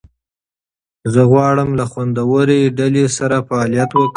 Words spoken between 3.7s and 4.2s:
وکړم.